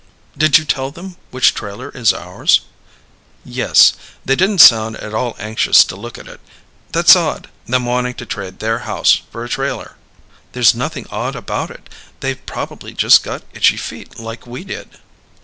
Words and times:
"Did 0.35 0.57
you 0.57 0.65
tell 0.65 0.89
them 0.89 1.15
which 1.29 1.53
trailer 1.53 1.89
is 1.91 2.11
ours?" 2.11 2.61
"Yes. 3.45 3.93
They 4.25 4.35
didn't 4.35 4.57
sound 4.57 4.95
at 4.97 5.13
all 5.13 5.35
anxious 5.37 5.83
to 5.83 5.95
look 5.95 6.17
at 6.17 6.27
it. 6.27 6.39
That's 6.91 7.15
odd 7.15 7.51
them 7.67 7.85
wanting 7.85 8.15
to 8.15 8.25
trade 8.25 8.57
their 8.57 8.79
house 8.79 9.21
for 9.29 9.43
a 9.43 9.47
trailer." 9.49 9.97
"There's 10.53 10.73
nothing 10.73 11.05
odd 11.11 11.35
about 11.35 11.69
it. 11.69 11.87
They've 12.19 12.43
probably 12.47 12.93
just 12.95 13.21
got 13.21 13.43
itchy 13.53 13.77
feet 13.77 14.19
like 14.19 14.47
we 14.47 14.63
did." 14.63 14.89